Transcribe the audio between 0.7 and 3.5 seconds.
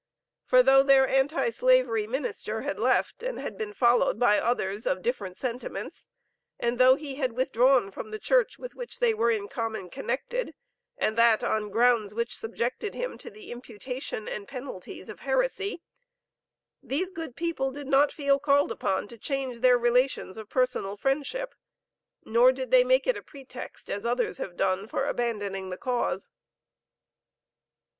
their anti slavery minister had left and